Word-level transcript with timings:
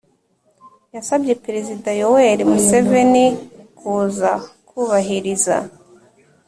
yasabye 0.95 1.33
perezida 1.45 1.89
yoweri 2.01 2.43
museveni 2.51 3.25
kuza 3.77 4.31
kubahiriza 4.67 5.55